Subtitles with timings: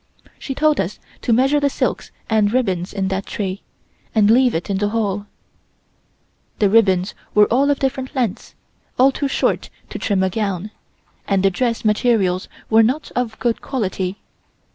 [0.39, 3.61] She told us to measure the silks and ribbons in that tray,
[4.15, 5.27] and leave it in the hall.
[6.57, 8.55] The ribbons were all of different lengths,
[8.97, 10.71] all too short to trim a gown,
[11.27, 14.17] and the dress materials were not of good quality.